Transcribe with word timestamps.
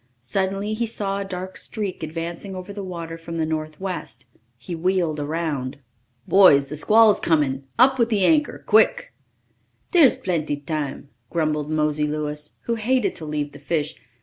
Suddenly 0.19 0.73
he 0.73 0.87
saw 0.87 1.19
a 1.19 1.23
dark 1.23 1.57
streak 1.57 2.01
advancing 2.01 2.55
over 2.55 2.73
the 2.73 2.83
water 2.83 3.19
from 3.19 3.37
the 3.37 3.45
northwest. 3.45 4.25
He 4.57 4.73
wheeled 4.73 5.19
around. 5.19 5.77
"Boys, 6.27 6.69
the 6.69 6.75
squall's 6.75 7.19
coming! 7.19 7.65
Up 7.77 7.99
with 7.99 8.09
the 8.09 8.25
anchor 8.25 8.63
quick!" 8.65 9.13
"Dere's 9.91 10.15
plenty 10.15 10.57
tam," 10.57 11.09
grumbled 11.29 11.69
Mosey 11.69 12.07
Louis, 12.07 12.53
who 12.63 12.73
hated 12.73 13.15
to 13.17 13.25
leave 13.25 13.51
the 13.51 13.59
fish. 13.59 13.93